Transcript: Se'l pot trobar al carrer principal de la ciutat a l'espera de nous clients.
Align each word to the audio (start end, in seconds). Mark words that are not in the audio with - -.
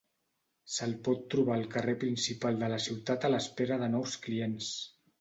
Se'l 0.75 0.95
pot 1.07 1.21
trobar 1.33 1.53
al 1.59 1.69
carrer 1.77 1.95
principal 2.05 2.59
de 2.65 2.73
la 2.75 2.83
ciutat 2.89 3.31
a 3.31 3.35
l'espera 3.37 3.81
de 3.87 3.95
nous 3.99 4.21
clients. 4.29 4.77